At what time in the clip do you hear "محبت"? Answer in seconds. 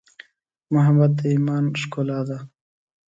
0.73-1.11